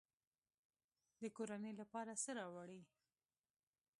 [1.21, 2.81] د کورنۍ لپاره څه راوړئ؟